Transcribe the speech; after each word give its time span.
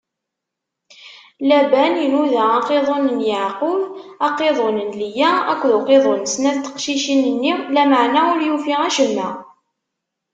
Laban 1.49 1.93
inuda 2.05 2.43
aqiḍun 2.59 3.05
n 3.17 3.19
Yeɛqub, 3.29 3.81
aqiḍun 4.27 4.77
n 4.89 4.91
Liya 4.99 5.31
akked 5.51 5.71
uqiḍun 5.79 6.21
n 6.25 6.29
snat 6.33 6.57
n 6.59 6.63
tqeddacin-nni, 6.65 7.53
lameɛna 7.75 8.21
ur 8.33 8.39
yufi 8.47 8.75
acemma. 8.87 9.29